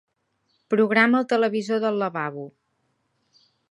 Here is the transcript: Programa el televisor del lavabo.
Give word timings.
Programa 0.75 1.21
el 1.21 1.29
televisor 1.35 1.85
del 1.87 2.03
lavabo. 2.05 2.51